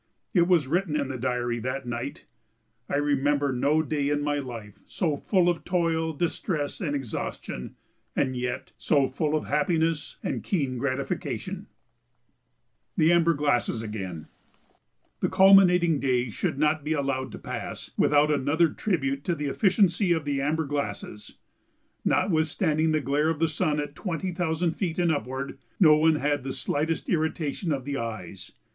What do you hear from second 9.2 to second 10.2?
of happiness